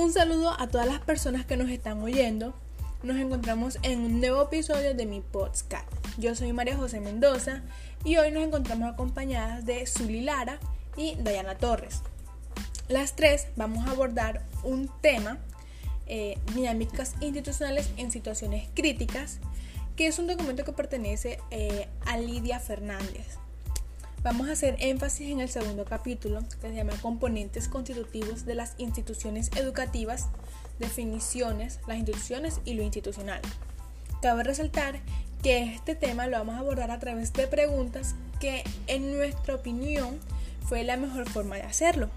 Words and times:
Un 0.00 0.14
saludo 0.14 0.58
a 0.58 0.66
todas 0.66 0.86
las 0.86 1.00
personas 1.00 1.44
que 1.44 1.58
nos 1.58 1.68
están 1.68 2.02
oyendo. 2.02 2.54
Nos 3.02 3.18
encontramos 3.18 3.78
en 3.82 4.00
un 4.00 4.18
nuevo 4.18 4.44
episodio 4.44 4.94
de 4.94 5.04
mi 5.04 5.20
podcast. 5.20 5.86
Yo 6.16 6.34
soy 6.34 6.54
María 6.54 6.74
José 6.74 7.00
Mendoza 7.00 7.60
y 8.02 8.16
hoy 8.16 8.30
nos 8.30 8.42
encontramos 8.42 8.90
acompañadas 8.90 9.66
de 9.66 9.86
Zuli 9.86 10.22
Lara 10.22 10.58
y 10.96 11.16
Dayana 11.16 11.58
Torres. 11.58 12.00
Las 12.88 13.14
tres 13.14 13.48
vamos 13.56 13.86
a 13.86 13.90
abordar 13.90 14.46
un 14.62 14.90
tema, 15.02 15.36
eh, 16.06 16.38
dinámicas 16.54 17.14
institucionales 17.20 17.90
en 17.98 18.10
situaciones 18.10 18.70
críticas, 18.74 19.38
que 19.96 20.06
es 20.06 20.18
un 20.18 20.28
documento 20.28 20.64
que 20.64 20.72
pertenece 20.72 21.40
eh, 21.50 21.88
a 22.06 22.16
Lidia 22.16 22.58
Fernández. 22.58 23.36
Vamos 24.22 24.50
a 24.50 24.52
hacer 24.52 24.76
énfasis 24.80 25.30
en 25.30 25.40
el 25.40 25.48
segundo 25.48 25.86
capítulo, 25.86 26.40
que 26.60 26.68
se 26.68 26.74
llama 26.74 26.92
Componentes 27.00 27.68
constitutivos 27.68 28.44
de 28.44 28.54
las 28.54 28.74
instituciones 28.76 29.50
educativas, 29.56 30.28
definiciones, 30.78 31.80
las 31.86 31.96
instituciones 31.96 32.60
y 32.66 32.74
lo 32.74 32.82
institucional. 32.82 33.40
Cabe 34.20 34.44
resaltar 34.44 35.00
que 35.42 35.74
este 35.74 35.94
tema 35.94 36.26
lo 36.26 36.36
vamos 36.36 36.56
a 36.56 36.58
abordar 36.58 36.90
a 36.90 36.98
través 36.98 37.32
de 37.32 37.46
preguntas 37.46 38.14
que 38.40 38.62
en 38.88 39.10
nuestra 39.16 39.54
opinión 39.54 40.20
fue 40.68 40.84
la 40.84 40.98
mejor 40.98 41.26
forma 41.26 41.56
de 41.56 41.62
hacerlo. 41.62 42.10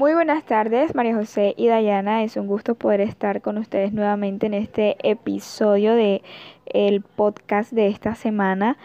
Muy 0.00 0.14
buenas 0.14 0.46
tardes, 0.46 0.94
María 0.94 1.14
José 1.14 1.52
y 1.58 1.66
Dayana. 1.66 2.24
Es 2.24 2.38
un 2.38 2.46
gusto 2.46 2.74
poder 2.74 3.02
estar 3.02 3.42
con 3.42 3.58
ustedes 3.58 3.92
nuevamente 3.92 4.46
en 4.46 4.54
este 4.54 4.96
episodio 5.06 5.94
de 5.94 6.22
el 6.64 7.02
podcast 7.02 7.70
de 7.70 7.88
esta 7.88 8.14
semana, 8.14 8.78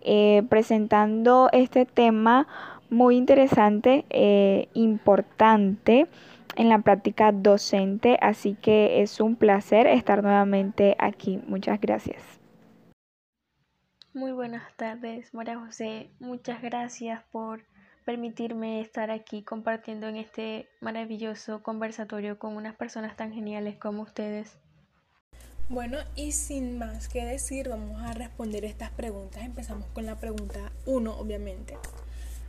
eh, 0.00 0.42
presentando 0.48 1.50
este 1.52 1.84
tema 1.84 2.46
muy 2.88 3.18
interesante, 3.18 4.06
e 4.08 4.70
importante 4.72 6.06
en 6.56 6.70
la 6.70 6.78
práctica 6.78 7.32
docente. 7.32 8.16
Así 8.22 8.54
que 8.54 9.02
es 9.02 9.20
un 9.20 9.36
placer 9.36 9.86
estar 9.86 10.22
nuevamente 10.22 10.96
aquí. 10.98 11.38
Muchas 11.46 11.82
gracias. 11.82 12.40
Muy 14.14 14.32
buenas 14.32 14.74
tardes, 14.76 15.34
María 15.34 15.58
José. 15.58 16.08
Muchas 16.18 16.62
gracias 16.62 17.22
por 17.30 17.60
permitirme 18.04 18.80
estar 18.80 19.10
aquí 19.10 19.42
compartiendo 19.42 20.08
en 20.08 20.16
este 20.16 20.68
maravilloso 20.80 21.62
conversatorio 21.62 22.38
con 22.38 22.56
unas 22.56 22.74
personas 22.74 23.16
tan 23.16 23.32
geniales 23.32 23.76
como 23.76 24.02
ustedes. 24.02 24.56
Bueno, 25.68 25.98
y 26.16 26.32
sin 26.32 26.78
más 26.78 27.08
que 27.08 27.24
decir, 27.24 27.68
vamos 27.68 28.02
a 28.02 28.12
responder 28.12 28.64
estas 28.64 28.90
preguntas. 28.90 29.42
Empezamos 29.42 29.86
con 29.94 30.04
la 30.04 30.16
pregunta 30.16 30.72
1, 30.86 31.18
obviamente. 31.18 31.78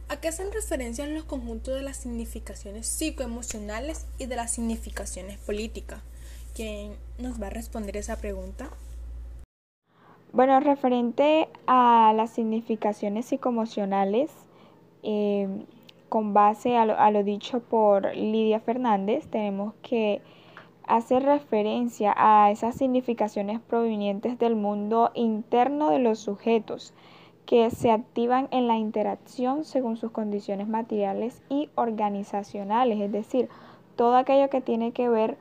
¿A 0.10 0.18
qué 0.18 0.28
hacen 0.28 0.52
referencia 0.52 1.08
los 1.08 1.24
conjuntos 1.24 1.74
de 1.74 1.82
las 1.82 1.98
significaciones 1.98 2.86
psicoemocionales 2.88 4.06
y 4.18 4.26
de 4.26 4.36
las 4.36 4.52
significaciones 4.52 5.38
políticas? 5.38 6.02
¿Quién 6.54 6.98
nos 7.18 7.42
va 7.42 7.48
a 7.48 7.52
responder 7.52 7.98
esa 7.98 8.18
pregunta? 8.18 8.70
Bueno, 10.34 10.60
referente 10.60 11.48
a 11.68 12.12
las 12.16 12.32
significaciones 12.32 13.28
psicoemocionales, 13.28 14.32
Em, 15.04 15.66
con 16.08 16.34
base 16.34 16.78
a 16.78 16.86
lo, 16.86 17.24
dicho 17.24 17.60
por 17.60 18.16
Lidia 18.16 18.60
Fernández, 18.60 19.28
tenemos 19.28 19.74
que 19.82 20.22
hacer 20.88 21.24
referencia 21.24 22.14
a 22.16 22.52
esas 22.52 22.76
significaciones 22.76 23.60
provenientes 23.60 24.38
del 24.38 24.56
mundo 24.56 25.12
interno 25.14 25.90
de 25.90 26.00
los 26.00 26.20
sujetos 26.20 26.94
que 27.46 27.70
se 27.72 27.92
activan 27.92 28.48
en 28.52 28.68
la 28.68 28.78
interacción 28.78 29.66
según 29.66 29.98
sus 29.98 30.12
condiciones 30.12 30.68
materiales 30.68 31.42
y 31.50 31.70
organizacionales, 31.76 33.02
es 33.02 33.12
decir, 33.12 33.50
todo 33.96 34.16
aquello 34.16 34.50
que 34.50 34.62
tiene 34.62 34.92
que 34.92 35.10
ver 35.10 35.38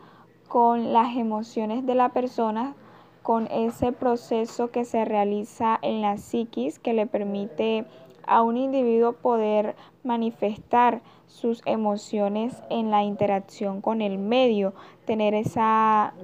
con 0.48 0.92
las 0.92 1.16
emociones 1.16 1.86
de 1.86 1.94
la 1.94 2.08
persona, 2.08 2.74
con 3.22 3.46
ese 3.48 3.92
proceso 3.92 4.70
que 4.70 4.84
se 4.84 5.04
realiza 5.04 5.78
en 5.82 6.02
la 6.02 6.16
psiquis 6.16 6.78
que 6.78 6.92
le 6.92 7.06
permite 7.06 7.84
a 8.26 8.42
un 8.42 8.56
individuo 8.56 9.12
poder 9.12 9.74
manifestar 10.04 11.02
sus 11.26 11.62
emociones 11.64 12.54
en 12.70 12.90
la 12.90 13.02
interacción 13.02 13.80
con 13.80 14.02
el 14.02 14.18
medio, 14.18 14.74
tener 15.06 15.34
esa, 15.34 16.14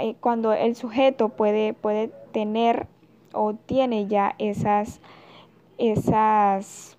eh, 0.00 0.14
cuando 0.20 0.52
el 0.52 0.76
sujeto 0.76 1.30
puede, 1.30 1.72
puede 1.72 2.08
tener 2.32 2.86
o 3.32 3.54
tiene 3.54 4.06
ya 4.06 4.34
esas, 4.38 5.00
esas 5.78 6.98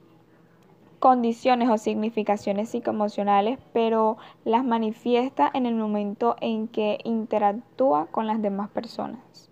condiciones 1.00 1.70
o 1.70 1.78
significaciones 1.78 2.70
psicoemocionales, 2.70 3.58
pero 3.74 4.18
las 4.44 4.66
manifiesta 4.66 5.50
en 5.54 5.66
el 5.66 5.76
momento 5.76 6.36
en 6.42 6.68
que 6.68 7.00
interactúa 7.04 8.08
con 8.08 8.28
las 8.28 8.42
demás 8.42 8.70
personas. 8.70 9.50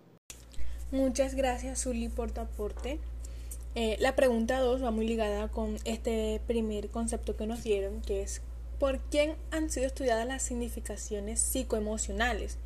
Muchas 0.91 1.35
gracias, 1.35 1.83
Zuli, 1.83 2.09
por 2.09 2.31
tu 2.31 2.41
aporte. 2.41 2.99
Eh, 3.79 3.95
la 3.99 4.15
pregunta 4.15 4.59
2 4.59 4.83
va 4.83 4.89
muy 4.89 5.07
ligada 5.07 5.49
con 5.49 5.75
este 5.85 6.41
primer 6.47 6.89
concepto 6.89 7.37
que 7.37 7.45
nos 7.45 7.63
dieron, 7.63 8.01
que 8.01 8.23
es 8.23 8.41
¿por 8.79 8.97
quién 9.11 9.35
han 9.51 9.69
sido 9.69 9.85
estudiadas 9.85 10.25
las 10.25 10.41
significaciones 10.41 11.39
psicoemocionales? 11.39 12.57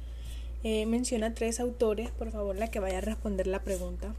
Eh, 0.63 0.85
menciona 0.85 1.33
tres 1.33 1.59
autores, 1.59 2.11
por 2.11 2.31
favor, 2.31 2.55
la 2.55 2.69
que 2.71 2.79
vaya 2.79 2.99
a 2.99 3.01
responder 3.01 3.47
la 3.47 3.61
pregunta. 3.61 4.15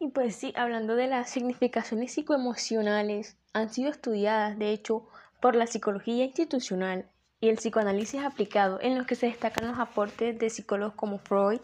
Y 0.00 0.08
pues 0.08 0.34
sí, 0.34 0.52
hablando 0.56 0.96
de 0.96 1.06
las 1.06 1.30
significaciones 1.30 2.12
psicoemocionales, 2.12 3.36
han 3.52 3.72
sido 3.72 3.92
estudiadas, 3.92 4.58
de 4.58 4.72
hecho, 4.72 5.06
por 5.40 5.54
la 5.54 5.68
psicología 5.68 6.24
institucional 6.24 7.08
y 7.38 7.50
el 7.50 7.58
psicoanálisis 7.58 8.24
aplicado, 8.24 8.80
en 8.80 8.98
los 8.98 9.06
que 9.06 9.14
se 9.14 9.26
destacan 9.26 9.68
los 9.68 9.78
aportes 9.78 10.36
de 10.36 10.50
psicólogos 10.50 10.96
como 10.96 11.18
Freud, 11.18 11.60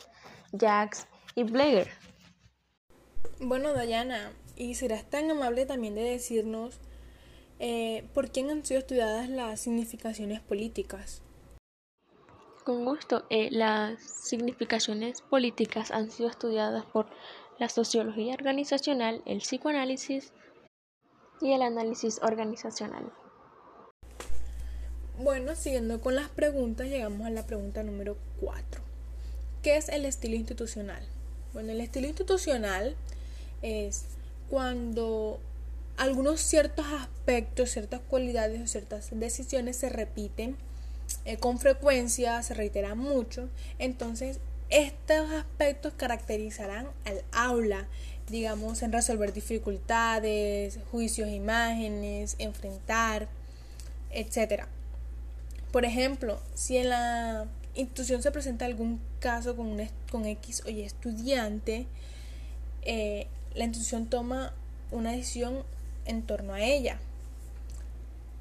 Jacques 0.52 1.08
y 1.34 1.42
Bleger. 1.42 1.88
Bueno, 3.40 3.72
Dayana, 3.72 4.32
¿y 4.56 4.74
serás 4.74 5.08
tan 5.08 5.30
amable 5.30 5.64
también 5.64 5.94
de 5.94 6.02
decirnos 6.02 6.80
eh, 7.60 8.04
por 8.12 8.32
quién 8.32 8.50
han 8.50 8.64
sido 8.64 8.80
estudiadas 8.80 9.28
las 9.28 9.60
significaciones 9.60 10.40
políticas? 10.40 11.22
Con 12.64 12.84
gusto, 12.84 13.26
eh, 13.30 13.48
las 13.52 14.00
significaciones 14.02 15.22
políticas 15.22 15.92
han 15.92 16.10
sido 16.10 16.28
estudiadas 16.28 16.84
por 16.86 17.06
la 17.60 17.68
sociología 17.68 18.34
organizacional, 18.34 19.22
el 19.24 19.38
psicoanálisis 19.38 20.32
y 21.40 21.52
el 21.52 21.62
análisis 21.62 22.20
organizacional. 22.22 23.12
Bueno, 25.16 25.54
siguiendo 25.54 26.00
con 26.00 26.16
las 26.16 26.28
preguntas, 26.28 26.88
llegamos 26.88 27.24
a 27.24 27.30
la 27.30 27.46
pregunta 27.46 27.84
número 27.84 28.16
4. 28.40 28.82
¿Qué 29.62 29.76
es 29.76 29.88
el 29.88 30.04
estilo 30.04 30.34
institucional? 30.34 31.06
Bueno, 31.52 31.70
el 31.70 31.80
estilo 31.80 32.08
institucional 32.08 32.96
es 33.62 34.04
cuando 34.48 35.40
algunos 35.96 36.40
ciertos 36.40 36.86
aspectos, 36.86 37.70
ciertas 37.70 38.00
cualidades 38.00 38.62
o 38.62 38.66
ciertas 38.66 39.08
decisiones 39.12 39.76
se 39.76 39.88
repiten 39.88 40.56
eh, 41.24 41.36
con 41.36 41.58
frecuencia, 41.58 42.42
se 42.42 42.54
reiteran 42.54 42.98
mucho, 42.98 43.48
entonces 43.78 44.40
estos 44.70 45.30
aspectos 45.32 45.92
caracterizarán 45.96 46.86
al 47.04 47.22
aula, 47.32 47.88
digamos, 48.28 48.82
en 48.82 48.92
resolver 48.92 49.32
dificultades, 49.32 50.78
juicios, 50.90 51.28
imágenes, 51.30 52.36
enfrentar, 52.38 53.28
etc. 54.10 54.64
Por 55.72 55.84
ejemplo, 55.84 56.38
si 56.54 56.76
en 56.76 56.90
la 56.90 57.46
institución 57.74 58.22
se 58.22 58.30
presenta 58.30 58.66
algún 58.66 59.00
caso 59.20 59.56
con, 59.56 59.66
un, 59.66 59.88
con 60.10 60.26
X 60.26 60.62
o 60.66 60.70
Y 60.70 60.82
estudiante, 60.82 61.86
eh, 62.82 63.26
la 63.58 63.64
institución 63.64 64.06
toma 64.06 64.52
una 64.92 65.10
decisión 65.10 65.64
en 66.06 66.22
torno 66.22 66.54
a 66.54 66.60
ella. 66.60 67.00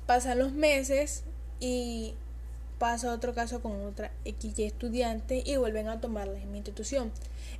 Pasan 0.05 0.37
los 0.37 0.51
meses 0.51 1.23
y 1.59 2.13
pasa 2.77 3.11
otro 3.11 3.33
caso 3.33 3.63
con 3.63 3.83
otra 3.83 4.11
XY 4.25 4.63
estudiante 4.65 5.41
y 5.43 5.57
vuelven 5.57 5.87
a 5.87 5.99
tomarla 5.99 6.39
en 6.39 6.51
mi 6.51 6.59
institución. 6.59 7.11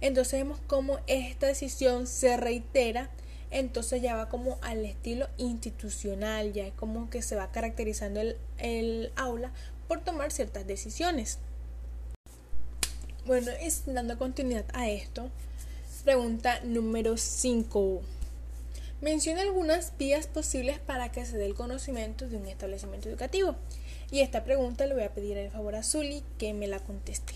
Entonces 0.01 0.33
vemos 0.33 0.59
cómo 0.67 0.99
esta 1.07 1.47
decisión 1.47 2.05
se 2.05 2.37
reitera, 2.37 3.09
entonces 3.49 4.03
ya 4.03 4.15
va 4.15 4.29
como 4.29 4.59
al 4.61 4.85
estilo 4.85 5.27
institucional, 5.37 6.53
ya 6.53 6.67
es 6.67 6.73
como 6.73 7.09
que 7.09 7.23
se 7.23 7.35
va 7.35 7.51
caracterizando 7.51 8.21
el, 8.21 8.37
el 8.59 9.11
aula 9.15 9.51
por 9.87 10.01
tomar 10.01 10.31
ciertas 10.31 10.67
decisiones. 10.67 11.39
Bueno, 13.25 13.51
es 13.59 13.81
dando 13.87 14.19
continuidad 14.19 14.65
a 14.73 14.87
esto, 14.89 15.31
Pregunta 16.07 16.61
número 16.63 17.17
5. 17.17 17.99
Menciona 19.01 19.41
algunas 19.41 19.93
vías 19.97 20.25
posibles 20.25 20.79
para 20.79 21.11
que 21.11 21.25
se 21.25 21.37
dé 21.37 21.45
el 21.45 21.53
conocimiento 21.53 22.29
de 22.29 22.37
un 22.37 22.45
establecimiento 22.45 23.09
educativo. 23.09 23.55
Y 24.09 24.21
esta 24.21 24.45
pregunta 24.45 24.85
le 24.85 24.93
voy 24.93 25.03
a 25.03 25.13
pedir 25.13 25.37
el 25.37 25.51
favor 25.51 25.75
a 25.75 25.83
Zuli 25.83 26.23
que 26.37 26.53
me 26.53 26.67
la 26.67 26.79
conteste. 26.79 27.33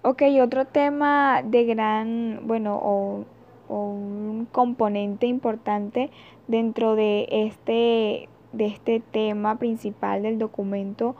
Ok, 0.00 0.22
otro 0.42 0.66
tema 0.66 1.42
de 1.44 1.66
gran, 1.66 2.40
bueno, 2.44 2.80
o 2.82 3.26
un 3.68 4.48
componente 4.50 5.26
importante 5.26 6.10
dentro 6.48 6.94
de 6.94 7.28
este, 7.30 8.30
de 8.54 8.66
este 8.66 9.00
tema 9.12 9.58
principal 9.58 10.22
del 10.22 10.38
documento 10.38 11.16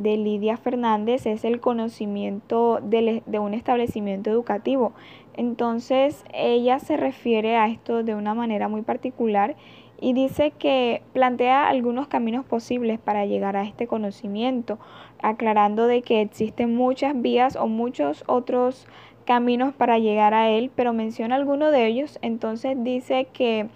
de 0.00 0.16
Lidia 0.16 0.56
Fernández 0.56 1.26
es 1.26 1.44
el 1.44 1.60
conocimiento 1.60 2.80
de, 2.82 3.22
de 3.26 3.38
un 3.38 3.52
establecimiento 3.52 4.30
educativo. 4.30 4.92
Entonces 5.34 6.24
ella 6.32 6.78
se 6.78 6.96
refiere 6.96 7.56
a 7.56 7.68
esto 7.68 8.02
de 8.02 8.14
una 8.14 8.34
manera 8.34 8.68
muy 8.68 8.82
particular 8.82 9.56
y 10.00 10.14
dice 10.14 10.52
que 10.58 11.02
plantea 11.12 11.68
algunos 11.68 12.08
caminos 12.08 12.46
posibles 12.46 12.98
para 12.98 13.26
llegar 13.26 13.56
a 13.56 13.64
este 13.64 13.86
conocimiento, 13.86 14.78
aclarando 15.22 15.86
de 15.86 16.00
que 16.00 16.22
existen 16.22 16.74
muchas 16.74 17.20
vías 17.20 17.56
o 17.56 17.66
muchos 17.66 18.24
otros 18.26 18.86
caminos 19.26 19.74
para 19.74 19.98
llegar 19.98 20.32
a 20.32 20.48
él, 20.48 20.70
pero 20.74 20.94
menciona 20.94 21.36
algunos 21.36 21.72
de 21.72 21.86
ellos, 21.86 22.18
entonces 22.22 22.82
dice 22.82 23.28
que 23.34 23.68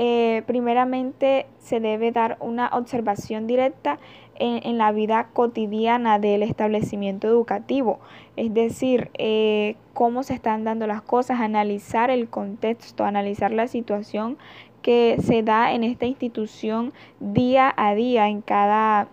eh, 0.00 0.44
primeramente 0.46 1.46
se 1.58 1.80
debe 1.80 2.12
dar 2.12 2.36
una 2.38 2.68
observación 2.68 3.48
directa 3.48 3.98
en, 4.38 4.78
la 4.78 4.92
vida 4.92 5.28
cotidiana 5.32 6.18
del 6.18 6.42
establecimiento 6.42 7.26
educativo, 7.26 7.98
es 8.36 8.54
decir, 8.54 9.10
eh, 9.18 9.76
cómo 9.94 10.22
se 10.22 10.34
están 10.34 10.64
dando 10.64 10.86
las 10.86 11.02
cosas, 11.02 11.40
analizar 11.40 12.10
el 12.10 12.28
contexto, 12.28 13.04
analizar 13.04 13.50
la 13.50 13.66
situación 13.66 14.38
que 14.82 15.16
se 15.20 15.42
da 15.42 15.72
en 15.72 15.84
esta 15.84 16.06
institución 16.06 16.92
día 17.20 17.72
a 17.76 17.94
día, 17.94 18.28
en 18.28 18.40
cada, 18.40 19.08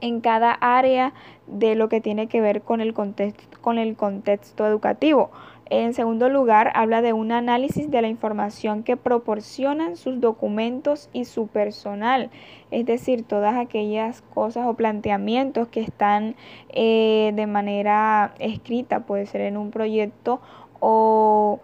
en 0.00 0.20
cada 0.20 0.52
área 0.52 1.12
de 1.46 1.74
lo 1.74 1.88
que 1.88 2.00
tiene 2.00 2.26
que 2.28 2.40
ver 2.40 2.62
con 2.62 2.80
el 2.80 2.94
contexto, 2.94 3.58
con 3.60 3.78
el 3.78 3.96
contexto 3.96 4.66
educativo. 4.66 5.30
En 5.70 5.94
segundo 5.94 6.28
lugar, 6.28 6.72
habla 6.74 7.00
de 7.00 7.12
un 7.12 7.30
análisis 7.30 7.88
de 7.92 8.02
la 8.02 8.08
información 8.08 8.82
que 8.82 8.96
proporcionan 8.96 9.96
sus 9.96 10.20
documentos 10.20 11.08
y 11.12 11.26
su 11.26 11.46
personal, 11.46 12.30
es 12.72 12.84
decir, 12.86 13.22
todas 13.22 13.54
aquellas 13.54 14.20
cosas 14.34 14.66
o 14.66 14.74
planteamientos 14.74 15.68
que 15.68 15.80
están 15.80 16.34
eh, 16.70 17.30
de 17.36 17.46
manera 17.46 18.34
escrita, 18.40 19.06
puede 19.06 19.26
ser 19.26 19.42
en 19.42 19.56
un 19.56 19.70
proyecto 19.70 20.40
o 20.80 21.60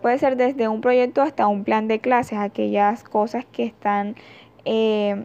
puede 0.00 0.16
ser 0.16 0.36
desde 0.36 0.68
un 0.68 0.80
proyecto 0.80 1.20
hasta 1.20 1.46
un 1.46 1.64
plan 1.64 1.88
de 1.88 1.98
clases, 1.98 2.38
aquellas 2.38 3.04
cosas 3.04 3.44
que 3.44 3.64
están, 3.64 4.16
eh, 4.64 5.24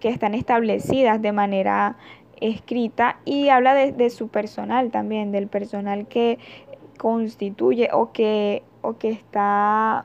que 0.00 0.08
están 0.08 0.34
establecidas 0.34 1.22
de 1.22 1.30
manera 1.30 1.96
escrita 2.40 3.18
y 3.24 3.48
habla 3.48 3.74
de, 3.74 4.10
su 4.10 4.28
personal 4.28 4.90
también, 4.90 5.30
del 5.30 5.46
personal 5.46 6.08
que 6.08 6.38
constituye 7.00 7.88
o 7.92 8.12
que, 8.12 8.62
o 8.82 8.98
que 8.98 9.08
está 9.08 10.04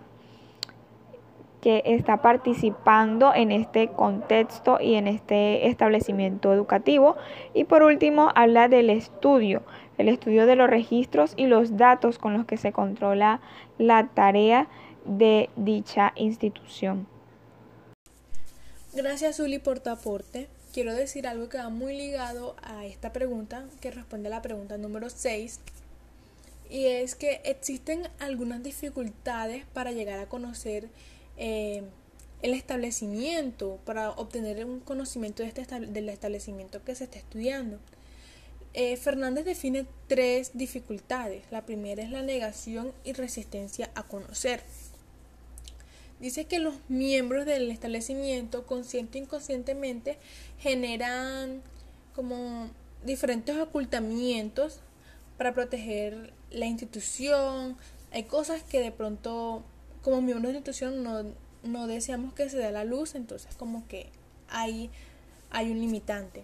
que 1.59 1.81
está 1.83 2.21
participando 2.21 3.33
en 3.33 3.51
este 3.51 3.87
contexto 3.87 4.77
y 4.79 4.93
en 4.93 5.07
este 5.07 5.67
establecimiento 5.67 6.53
educativo. 6.53 7.17
Y 7.55 7.63
por 7.63 7.81
último, 7.81 8.31
habla 8.35 8.67
del 8.67 8.91
estudio, 8.91 9.63
el 9.97 10.07
estudio 10.07 10.45
de 10.45 10.55
los 10.55 10.69
registros 10.69 11.33
y 11.35 11.47
los 11.47 11.75
datos 11.75 12.19
con 12.19 12.33
los 12.33 12.45
que 12.45 12.57
se 12.57 12.71
controla 12.71 13.41
la 13.79 14.07
tarea 14.09 14.67
de 15.05 15.49
dicha 15.55 16.13
institución. 16.15 17.07
Gracias, 18.93 19.39
Uli, 19.39 19.57
por 19.57 19.79
tu 19.79 19.89
aporte. 19.89 20.47
Quiero 20.71 20.93
decir 20.93 21.25
algo 21.25 21.49
que 21.49 21.57
va 21.57 21.69
muy 21.69 21.97
ligado 21.97 22.55
a 22.61 22.85
esta 22.85 23.11
pregunta, 23.11 23.65
que 23.81 23.89
responde 23.89 24.27
a 24.27 24.31
la 24.31 24.43
pregunta 24.43 24.77
número 24.77 25.09
6, 25.09 25.61
y 26.69 26.85
es 26.85 27.15
que 27.15 27.41
existen 27.43 28.07
algunas 28.19 28.63
dificultades 28.63 29.65
para 29.73 29.91
llegar 29.91 30.19
a 30.19 30.27
conocer 30.27 30.89
eh, 31.37 31.83
el 32.41 32.53
establecimiento, 32.53 33.79
para 33.85 34.11
obtener 34.11 34.65
un 34.65 34.79
conocimiento 34.79 35.43
de 35.43 35.49
este 35.49 35.79
del 35.79 36.09
establecimiento 36.09 36.83
que 36.83 36.95
se 36.95 37.05
está 37.05 37.17
estudiando. 37.17 37.79
Eh, 38.73 38.97
Fernández 38.97 39.45
define 39.45 39.85
tres 40.07 40.51
dificultades. 40.53 41.43
La 41.49 41.65
primera 41.65 42.03
es 42.03 42.11
la 42.11 42.21
negación 42.21 42.91
y 43.03 43.13
resistencia 43.13 43.89
a 43.95 44.03
conocer. 44.03 44.63
Dice 46.19 46.45
que 46.45 46.59
los 46.59 46.75
miembros 46.87 47.45
del 47.45 47.71
establecimiento, 47.71 48.65
consciente 48.65 49.17
e 49.17 49.21
inconscientemente, 49.21 50.17
generan 50.59 51.61
como 52.13 52.69
diferentes 53.03 53.57
ocultamientos 53.57 54.81
para 55.37 55.53
proteger 55.53 56.33
la 56.55 56.65
institución. 56.65 57.77
Hay 58.11 58.23
cosas 58.23 58.63
que 58.63 58.79
de 58.79 58.91
pronto, 58.91 59.63
como 60.01 60.21
miembros 60.21 60.47
de 60.47 60.53
la 60.53 60.57
institución, 60.59 61.03
no, 61.03 61.23
no 61.63 61.87
deseamos 61.87 62.33
que 62.33 62.49
se 62.49 62.57
dé 62.57 62.71
la 62.71 62.85
luz, 62.85 63.15
entonces 63.15 63.55
como 63.55 63.87
que 63.87 64.09
hay, 64.49 64.89
hay 65.51 65.71
un 65.71 65.79
limitante. 65.79 66.43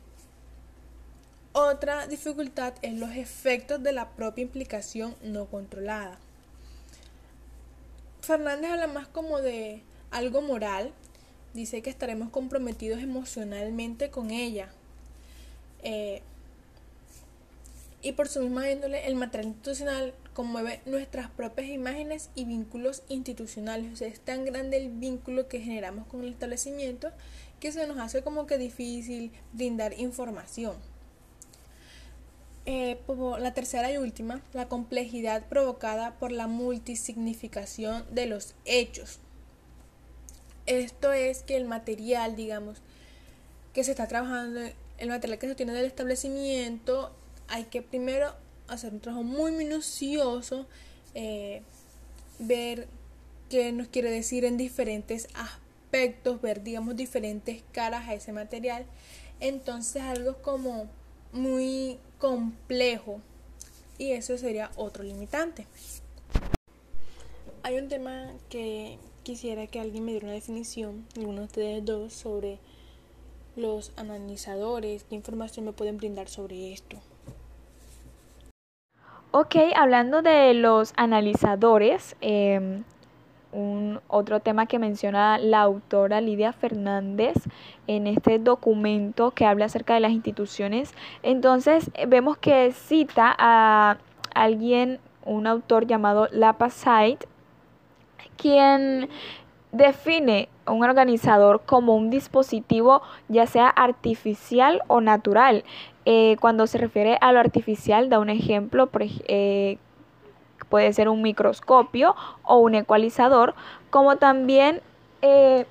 Otra 1.53 2.07
dificultad 2.07 2.73
es 2.81 2.93
los 2.93 3.11
efectos 3.11 3.81
de 3.83 3.91
la 3.91 4.09
propia 4.11 4.43
implicación 4.43 5.15
no 5.23 5.45
controlada. 5.45 6.17
Fernández 8.21 8.71
habla 8.71 8.87
más 8.87 9.07
como 9.07 9.41
de 9.41 9.81
algo 10.11 10.41
moral. 10.41 10.93
Dice 11.53 11.81
que 11.81 11.89
estaremos 11.89 12.29
comprometidos 12.29 13.01
emocionalmente 13.01 14.09
con 14.09 14.31
ella. 14.31 14.69
Eh, 15.83 16.21
y 18.01 18.13
por 18.13 18.27
su 18.27 18.41
misma 18.41 18.69
índole, 18.69 19.07
el 19.07 19.15
material 19.15 19.49
institucional 19.49 20.13
conmueve 20.33 20.81
nuestras 20.85 21.29
propias 21.29 21.69
imágenes 21.69 22.29
y 22.35 22.45
vínculos 22.45 23.03
institucionales. 23.09 23.93
O 23.93 23.95
sea, 23.95 24.07
es 24.07 24.19
tan 24.19 24.45
grande 24.45 24.77
el 24.77 24.89
vínculo 24.89 25.47
que 25.47 25.59
generamos 25.59 26.07
con 26.07 26.21
el 26.23 26.29
establecimiento 26.29 27.11
que 27.59 27.71
se 27.71 27.85
nos 27.85 27.99
hace 27.99 28.23
como 28.23 28.47
que 28.47 28.57
difícil 28.57 29.31
brindar 29.53 29.93
información. 29.99 30.75
Eh, 32.65 32.99
la 33.39 33.53
tercera 33.53 33.91
y 33.91 33.97
última, 33.97 34.41
la 34.53 34.67
complejidad 34.67 35.45
provocada 35.47 36.15
por 36.19 36.31
la 36.31 36.47
multisignificación 36.47 38.03
de 38.11 38.25
los 38.25 38.55
hechos. 38.65 39.19
Esto 40.65 41.11
es 41.11 41.43
que 41.43 41.57
el 41.57 41.65
material, 41.65 42.35
digamos, 42.35 42.77
que 43.73 43.83
se 43.83 43.91
está 43.91 44.07
trabajando, 44.07 44.61
el 44.97 45.09
material 45.09 45.39
que 45.39 45.47
se 45.47 45.55
tiene 45.55 45.73
del 45.73 45.85
establecimiento, 45.85 47.11
hay 47.51 47.65
que 47.65 47.81
primero 47.81 48.33
hacer 48.69 48.93
un 48.93 49.01
trabajo 49.01 49.23
muy 49.23 49.51
minucioso, 49.51 50.65
eh, 51.13 51.61
ver 52.39 52.87
qué 53.49 53.73
nos 53.73 53.89
quiere 53.89 54.09
decir 54.09 54.45
en 54.45 54.55
diferentes 54.55 55.27
aspectos, 55.33 56.41
ver, 56.41 56.63
digamos, 56.63 56.95
diferentes 56.95 57.61
caras 57.73 58.07
a 58.07 58.13
ese 58.13 58.31
material. 58.31 58.85
Entonces, 59.41 60.01
algo 60.01 60.37
como 60.41 60.87
muy 61.33 61.99
complejo 62.19 63.19
y 63.97 64.11
eso 64.11 64.37
sería 64.37 64.71
otro 64.77 65.03
limitante. 65.03 65.67
Hay 67.63 67.77
un 67.77 67.89
tema 67.89 68.31
que 68.49 68.97
quisiera 69.23 69.67
que 69.67 69.81
alguien 69.81 70.05
me 70.05 70.11
diera 70.11 70.27
una 70.27 70.35
definición, 70.35 71.05
alguno 71.17 71.39
de 71.39 71.45
ustedes 71.47 71.85
dos, 71.85 72.13
sobre 72.13 72.59
los 73.57 73.91
analizadores, 73.97 75.03
qué 75.03 75.15
información 75.15 75.65
me 75.65 75.73
pueden 75.73 75.97
brindar 75.97 76.29
sobre 76.29 76.71
esto. 76.71 77.01
Ok, 79.33 79.55
hablando 79.77 80.21
de 80.21 80.53
los 80.53 80.91
analizadores, 80.97 82.17
eh, 82.19 82.81
un 83.53 84.01
otro 84.09 84.41
tema 84.41 84.65
que 84.65 84.77
menciona 84.77 85.37
la 85.37 85.61
autora 85.61 86.19
Lidia 86.19 86.51
Fernández 86.51 87.35
en 87.87 88.07
este 88.07 88.39
documento 88.39 89.31
que 89.31 89.45
habla 89.45 89.65
acerca 89.65 89.93
de 89.93 90.01
las 90.01 90.11
instituciones. 90.11 90.93
Entonces 91.23 91.91
vemos 92.09 92.39
que 92.39 92.73
cita 92.73 93.33
a 93.37 93.99
alguien, 94.35 94.99
un 95.23 95.47
autor 95.47 95.87
llamado 95.87 96.27
Lapasite, 96.33 97.25
quien 98.35 99.07
define 99.71 100.49
un 100.67 100.83
organizador 100.83 101.61
como 101.65 101.95
un 101.95 102.09
dispositivo 102.09 103.01
ya 103.29 103.47
sea 103.47 103.69
artificial 103.69 104.81
o 104.87 104.99
natural. 104.99 105.63
Eh, 106.05 106.37
cuando 106.39 106.65
se 106.67 106.77
refiere 106.77 107.17
a 107.21 107.31
lo 107.31 107.39
artificial, 107.39 108.09
da 108.09 108.19
un 108.19 108.29
ejemplo, 108.29 108.87
por, 108.87 109.03
eh, 109.03 109.77
puede 110.69 110.93
ser 110.93 111.09
un 111.09 111.21
microscopio 111.21 112.15
o 112.43 112.57
un 112.57 112.75
ecualizador, 112.75 113.53
como 113.89 114.15
también 114.17 114.81
eh, 115.21 115.65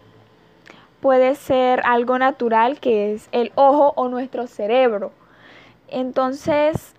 puede 1.00 1.34
ser 1.34 1.80
algo 1.84 2.18
natural 2.18 2.78
que 2.78 3.12
es 3.14 3.28
el 3.32 3.50
ojo 3.54 3.92
o 3.96 4.08
nuestro 4.08 4.46
cerebro. 4.46 5.12
Entonces, 5.88 6.94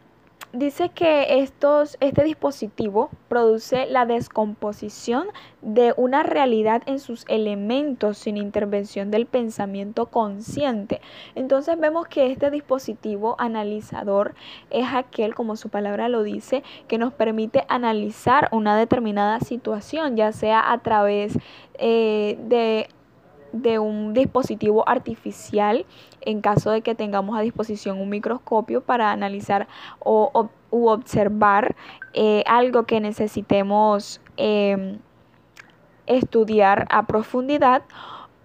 dice 0.53 0.89
que 0.89 1.41
estos, 1.41 1.97
este 1.99 2.23
dispositivo 2.23 3.09
produce 3.27 3.85
la 3.85 4.05
descomposición 4.05 5.27
de 5.61 5.93
una 5.97 6.23
realidad 6.23 6.81
en 6.85 6.99
sus 6.99 7.25
elementos 7.27 8.17
sin 8.17 8.37
intervención 8.37 9.11
del 9.11 9.25
pensamiento 9.25 10.07
consciente. 10.07 11.01
Entonces 11.35 11.79
vemos 11.79 12.07
que 12.07 12.31
este 12.31 12.51
dispositivo 12.51 13.35
analizador 13.39 14.35
es 14.69 14.87
aquel, 14.93 15.35
como 15.35 15.55
su 15.55 15.69
palabra 15.69 16.09
lo 16.09 16.23
dice, 16.23 16.63
que 16.87 16.97
nos 16.97 17.13
permite 17.13 17.63
analizar 17.67 18.49
una 18.51 18.77
determinada 18.77 19.39
situación, 19.39 20.17
ya 20.17 20.31
sea 20.31 20.71
a 20.71 20.79
través 20.79 21.37
eh, 21.77 22.37
de 22.47 22.87
de 23.51 23.79
un 23.79 24.13
dispositivo 24.13 24.87
artificial 24.87 25.85
en 26.21 26.41
caso 26.41 26.71
de 26.71 26.81
que 26.81 26.95
tengamos 26.95 27.37
a 27.37 27.41
disposición 27.41 27.99
un 27.99 28.09
microscopio 28.09 28.81
para 28.81 29.11
analizar 29.11 29.67
o, 29.99 30.49
u 30.69 30.87
observar 30.87 31.75
eh, 32.13 32.43
algo 32.47 32.83
que 32.83 32.99
necesitemos 32.99 34.21
em, 34.37 34.99
estudiar 36.07 36.87
a 36.89 37.05
profundidad 37.05 37.83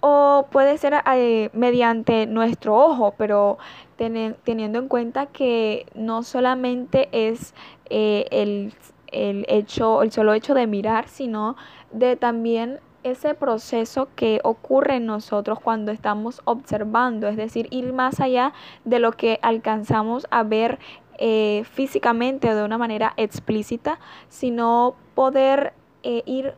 o 0.01 0.47
puede 0.51 0.79
ser 0.79 0.95
eh, 1.15 1.51
mediante 1.53 2.27
nuestro 2.27 2.77
ojo, 2.77 3.15
pero 3.17 3.59
teniendo 3.97 4.79
en 4.79 4.89
cuenta 4.89 5.27
que 5.27 5.87
no 5.95 6.23
solamente 6.23 7.09
es 7.13 7.55
eh, 7.89 8.27
el, 8.31 8.75
el, 9.11 9.47
hecho, 9.49 10.03
el 10.03 10.13
solo 10.13 10.35
hecho 10.35 10.55
de 10.55 10.67
mirar, 10.67 11.09
sino 11.09 11.57
de 11.93 12.17
también 12.17 12.79
ese 13.11 13.35
proceso 13.35 14.09
que 14.17 14.41
ocurre 14.43 14.97
en 14.97 15.07
nosotros 15.07 15.61
cuando 15.61 15.93
estamos 15.93 16.41
observando, 16.45 17.29
es 17.29 17.37
decir, 17.37 17.69
ir 17.71 17.93
más 17.93 18.21
allá 18.21 18.53
de 18.85 18.99
lo 18.99 19.13
que 19.13 19.39
alcanzamos 19.43 20.27
a 20.31 20.43
ver 20.43 20.79
eh, 21.19 21.63
físicamente 21.71 22.51
o 22.51 22.57
de 22.57 22.65
una 22.65 22.79
manera 22.79 23.15
explícita, 23.17 23.99
sino 24.29 24.97
poder 25.15 25.73
eh, 26.03 26.23
ir 26.27 26.55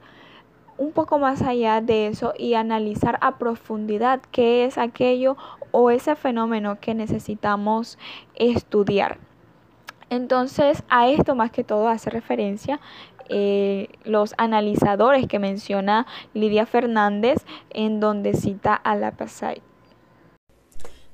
un 0.79 0.93
poco 0.93 1.19
más 1.19 1.43
allá 1.43 1.81
de 1.81 2.07
eso 2.07 2.33
y 2.39 2.55
analizar 2.55 3.19
a 3.21 3.37
profundidad 3.39 4.21
qué 4.31 4.65
es 4.65 4.79
aquello 4.79 5.37
o 5.71 5.91
ese 5.91 6.17
fenómeno 6.17 6.79
que 6.81 6.95
necesitamos 6.95 7.99
estudiar. 8.35 9.28
Entonces, 10.11 10.83
a 10.89 11.09
esto 11.09 11.35
más 11.35 11.51
que 11.51 11.65
todo 11.65 11.89
hace 11.89 12.11
referencia 12.11 12.81
eh, 13.29 13.89
los 14.05 14.35
analizadores 14.39 15.27
que 15.27 15.39
menciona 15.39 16.07
Lidia 16.33 16.65
Fernández, 16.65 17.45
en 17.71 18.01
donde 18.01 18.35
cita 18.35 18.75
a 18.75 18.97
la 18.97 19.13
Pasay. 19.13 19.61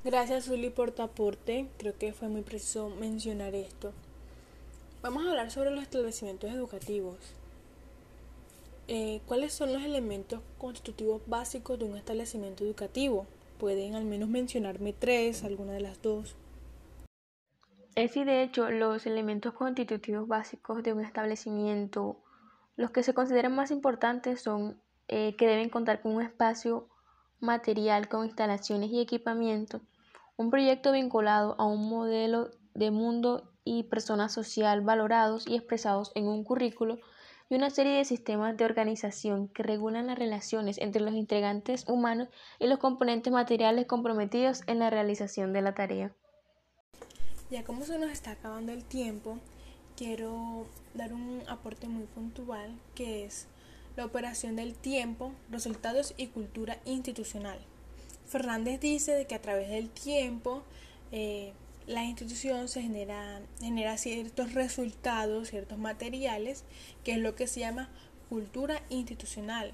Gracias, 0.04 0.44
Zuli, 0.44 0.70
por 0.70 0.92
tu 0.92 1.02
aporte. 1.02 1.66
Creo 1.78 1.96
que 1.98 2.12
fue 2.12 2.28
muy 2.28 2.42
preciso 2.42 2.90
mencionar 2.90 3.54
esto. 3.54 3.92
Vamos 5.02 5.26
a 5.26 5.30
hablar 5.30 5.50
sobre 5.50 5.70
los 5.70 5.82
establecimientos 5.82 6.50
educativos. 6.50 7.16
Eh, 8.86 9.20
¿Cuáles 9.26 9.52
son 9.54 9.72
los 9.72 9.82
elementos 9.82 10.40
constitutivos 10.58 11.22
básicos 11.26 11.78
de 11.78 11.86
un 11.86 11.96
establecimiento 11.96 12.64
educativo? 12.64 13.26
Pueden 13.58 13.94
al 13.94 14.04
menos 14.04 14.28
mencionarme 14.28 14.92
tres, 14.92 15.42
alguna 15.42 15.72
de 15.72 15.80
las 15.80 16.00
dos. 16.02 16.36
Es 17.96 18.16
y 18.16 18.24
de 18.24 18.42
hecho 18.42 18.70
los 18.70 19.06
elementos 19.06 19.54
constitutivos 19.54 20.26
básicos 20.26 20.82
de 20.82 20.92
un 20.92 21.00
establecimiento, 21.00 22.20
los 22.74 22.90
que 22.90 23.04
se 23.04 23.14
consideran 23.14 23.54
más 23.54 23.70
importantes 23.70 24.42
son 24.42 24.80
eh, 25.06 25.36
que 25.36 25.46
deben 25.46 25.68
contar 25.68 26.02
con 26.02 26.16
un 26.16 26.22
espacio 26.22 26.88
material 27.38 28.08
con 28.08 28.24
instalaciones 28.24 28.90
y 28.90 29.00
equipamiento, 29.00 29.80
un 30.36 30.50
proyecto 30.50 30.90
vinculado 30.90 31.54
a 31.56 31.66
un 31.66 31.88
modelo 31.88 32.50
de 32.74 32.90
mundo 32.90 33.52
y 33.62 33.84
persona 33.84 34.28
social 34.28 34.80
valorados 34.80 35.46
y 35.46 35.54
expresados 35.54 36.10
en 36.16 36.26
un 36.26 36.42
currículo 36.42 36.98
y 37.48 37.54
una 37.54 37.70
serie 37.70 37.92
de 37.92 38.04
sistemas 38.04 38.56
de 38.56 38.64
organización 38.64 39.46
que 39.46 39.62
regulan 39.62 40.08
las 40.08 40.18
relaciones 40.18 40.78
entre 40.78 41.00
los 41.00 41.14
integrantes 41.14 41.88
humanos 41.88 42.28
y 42.58 42.66
los 42.66 42.80
componentes 42.80 43.32
materiales 43.32 43.86
comprometidos 43.86 44.62
en 44.66 44.80
la 44.80 44.90
realización 44.90 45.52
de 45.52 45.62
la 45.62 45.74
tarea. 45.74 46.12
Ya 47.50 47.62
como 47.62 47.84
se 47.84 47.98
nos 47.98 48.10
está 48.10 48.32
acabando 48.32 48.72
el 48.72 48.84
tiempo, 48.84 49.38
quiero 49.96 50.66
dar 50.94 51.12
un 51.12 51.42
aporte 51.48 51.88
muy 51.88 52.04
puntual 52.04 52.74
que 52.94 53.24
es 53.24 53.46
la 53.96 54.04
operación 54.04 54.56
del 54.56 54.74
tiempo, 54.74 55.32
resultados 55.50 56.14
y 56.16 56.28
cultura 56.28 56.78
institucional. 56.84 57.58
Fernández 58.26 58.80
dice 58.80 59.12
de 59.12 59.26
que 59.26 59.34
a 59.34 59.42
través 59.42 59.68
del 59.68 59.90
tiempo 59.90 60.62
eh, 61.12 61.52
la 61.86 62.04
institución 62.04 62.68
se 62.68 62.82
genera, 62.82 63.42
genera 63.60 63.98
ciertos 63.98 64.54
resultados, 64.54 65.50
ciertos 65.50 65.78
materiales, 65.78 66.64
que 67.04 67.12
es 67.12 67.18
lo 67.18 67.34
que 67.34 67.46
se 67.46 67.60
llama 67.60 67.90
cultura 68.28 68.82
institucional. 68.88 69.72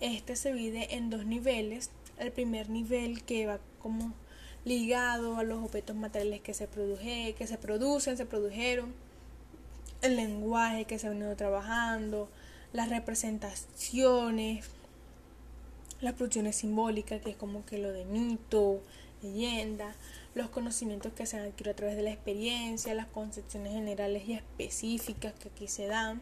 Este 0.00 0.36
se 0.36 0.52
divide 0.52 0.94
en 0.94 1.10
dos 1.10 1.26
niveles. 1.26 1.90
El 2.18 2.32
primer 2.32 2.70
nivel 2.70 3.24
que 3.24 3.46
va 3.46 3.58
como 3.80 4.14
ligado 4.64 5.36
a 5.36 5.42
los 5.42 5.64
objetos 5.64 5.96
materiales 5.96 6.40
que 6.40 6.54
se, 6.54 6.68
produje, 6.68 7.34
que 7.36 7.46
se 7.46 7.58
producen, 7.58 8.16
se 8.16 8.26
produjeron, 8.26 8.94
el 10.02 10.16
lenguaje 10.16 10.84
que 10.84 10.98
se 10.98 11.06
ha 11.06 11.10
venido 11.10 11.34
trabajando, 11.36 12.28
las 12.72 12.88
representaciones, 12.88 14.66
las 16.00 16.14
producciones 16.14 16.56
simbólicas, 16.56 17.20
que 17.22 17.30
es 17.30 17.36
como 17.36 17.64
que 17.64 17.78
lo 17.78 17.92
de 17.92 18.04
mito, 18.04 18.80
leyenda, 19.22 19.94
los 20.34 20.48
conocimientos 20.48 21.12
que 21.12 21.26
se 21.26 21.36
han 21.36 21.46
adquirido 21.46 21.72
a 21.72 21.76
través 21.76 21.96
de 21.96 22.02
la 22.02 22.10
experiencia, 22.10 22.94
las 22.94 23.06
concepciones 23.06 23.72
generales 23.72 24.24
y 24.26 24.32
específicas 24.32 25.34
que 25.34 25.48
aquí 25.48 25.68
se 25.68 25.86
dan. 25.86 26.20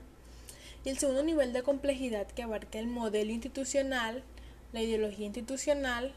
Y 0.85 0.89
el 0.89 0.99
segundo 0.99 1.23
nivel 1.23 1.53
de 1.53 1.63
complejidad 1.63 2.27
que 2.27 2.43
abarca 2.43 2.79
el 2.79 2.87
modelo 2.87 3.31
institucional, 3.31 4.23
la 4.73 4.83
ideología 4.83 5.27
institucional, 5.27 6.13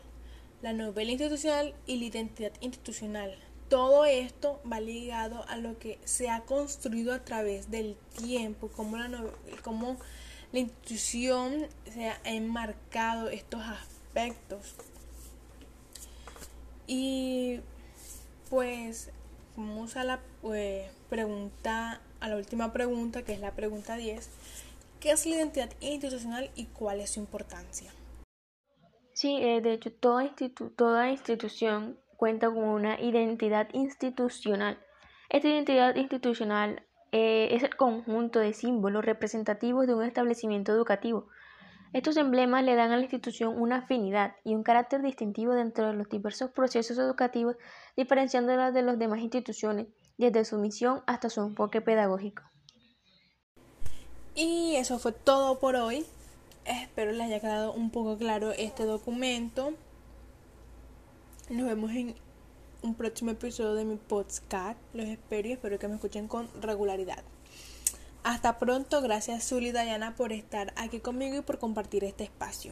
la 0.63 0.71
novela 0.71 1.11
institucional 1.11 1.75
y 1.85 1.97
la 1.97 2.05
identidad 2.05 2.53
institucional. 2.61 3.37
Todo 3.67 4.05
esto 4.05 4.61
va 4.69 4.79
ligado 4.79 5.45
a 5.49 5.57
lo 5.57 5.77
que 5.77 5.99
se 6.05 6.29
ha 6.29 6.41
construido 6.45 7.13
a 7.13 7.25
través 7.25 7.69
del 7.69 7.97
tiempo, 8.17 8.69
como 8.69 8.95
la, 8.95 9.25
cómo 9.61 9.97
la 10.53 10.59
institución 10.59 11.67
se 11.93 12.07
ha 12.07 12.17
enmarcado 12.23 13.29
estos 13.29 13.61
aspectos. 13.61 14.75
Y 16.87 17.59
pues 18.49 19.09
vamos 19.57 19.97
a 19.97 20.05
la 20.05 20.21
pues, 20.41 20.89
pregunta, 21.09 21.99
a 22.21 22.29
la 22.29 22.37
última 22.37 22.71
pregunta, 22.71 23.23
que 23.23 23.33
es 23.33 23.39
la 23.41 23.51
pregunta 23.51 23.97
10. 23.97 24.29
¿Qué 25.01 25.11
es 25.11 25.25
la 25.25 25.35
identidad 25.35 25.71
institucional 25.81 26.51
y 26.55 26.67
cuál 26.67 27.01
es 27.01 27.09
su 27.09 27.19
importancia? 27.19 27.91
Sí, 29.13 29.37
eh, 29.41 29.61
de 29.61 29.73
hecho, 29.73 29.91
toda, 29.91 30.29
toda 30.75 31.11
institución 31.11 31.99
cuenta 32.17 32.47
con 32.47 32.63
una 32.63 32.99
identidad 32.99 33.67
institucional. 33.73 34.79
Esta 35.29 35.47
identidad 35.47 35.95
institucional 35.95 36.83
eh, 37.11 37.49
es 37.51 37.63
el 37.63 37.75
conjunto 37.75 38.39
de 38.39 38.53
símbolos 38.53 39.05
representativos 39.05 39.85
de 39.85 39.93
un 39.93 40.03
establecimiento 40.03 40.71
educativo. 40.71 41.27
Estos 41.93 42.17
emblemas 42.17 42.63
le 42.63 42.73
dan 42.73 42.91
a 42.91 42.95
la 42.95 43.03
institución 43.03 43.61
una 43.61 43.77
afinidad 43.77 44.35
y 44.43 44.55
un 44.55 44.63
carácter 44.63 45.03
distintivo 45.03 45.53
dentro 45.53 45.87
de 45.87 45.93
los 45.93 46.09
diversos 46.09 46.49
procesos 46.49 46.97
educativos, 46.97 47.55
diferenciándola 47.95 48.71
de 48.71 48.81
las 48.81 48.97
demás 48.97 49.19
instituciones, 49.19 49.87
desde 50.17 50.43
su 50.43 50.57
misión 50.57 51.03
hasta 51.05 51.29
su 51.29 51.41
enfoque 51.41 51.81
pedagógico. 51.81 52.41
Y 54.33 54.75
eso 54.77 54.97
fue 54.97 55.11
todo 55.11 55.59
por 55.59 55.75
hoy. 55.75 56.03
Espero 56.65 57.11
les 57.11 57.23
haya 57.23 57.41
quedado 57.41 57.73
un 57.73 57.89
poco 57.89 58.17
claro 58.17 58.51
este 58.51 58.85
documento. 58.85 59.73
Nos 61.49 61.67
vemos 61.67 61.91
en 61.91 62.15
un 62.81 62.95
próximo 62.95 63.31
episodio 63.31 63.73
de 63.73 63.83
mi 63.83 63.97
podcast. 63.97 64.79
Los 64.93 65.07
espero 65.07 65.49
y 65.49 65.53
espero 65.53 65.77
que 65.77 65.89
me 65.89 65.95
escuchen 65.95 66.29
con 66.29 66.49
regularidad. 66.61 67.23
Hasta 68.23 68.59
pronto. 68.59 69.01
Gracias 69.01 69.47
Zuli 69.49 69.67
y 69.67 69.71
Dayana 69.73 70.15
por 70.15 70.31
estar 70.31 70.73
aquí 70.77 70.99
conmigo 70.99 71.35
y 71.35 71.41
por 71.41 71.59
compartir 71.59 72.05
este 72.05 72.23
espacio. 72.23 72.71